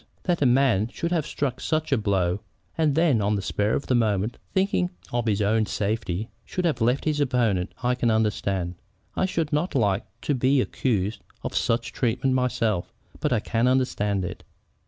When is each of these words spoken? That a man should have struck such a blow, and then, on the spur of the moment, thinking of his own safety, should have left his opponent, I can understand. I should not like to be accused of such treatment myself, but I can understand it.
That 0.23 0.41
a 0.41 0.47
man 0.47 0.87
should 0.87 1.11
have 1.11 1.27
struck 1.27 1.61
such 1.61 1.91
a 1.91 1.97
blow, 1.99 2.39
and 2.75 2.95
then, 2.95 3.21
on 3.21 3.35
the 3.35 3.41
spur 3.43 3.73
of 3.75 3.85
the 3.85 3.93
moment, 3.93 4.39
thinking 4.51 4.89
of 5.13 5.27
his 5.27 5.43
own 5.43 5.67
safety, 5.67 6.31
should 6.43 6.65
have 6.65 6.81
left 6.81 7.05
his 7.05 7.19
opponent, 7.19 7.71
I 7.83 7.93
can 7.93 8.09
understand. 8.09 8.73
I 9.15 9.27
should 9.27 9.53
not 9.53 9.75
like 9.75 10.07
to 10.21 10.33
be 10.33 10.59
accused 10.59 11.21
of 11.43 11.55
such 11.55 11.93
treatment 11.93 12.33
myself, 12.33 12.91
but 13.19 13.31
I 13.31 13.41
can 13.41 13.67
understand 13.67 14.25
it. 14.25 14.43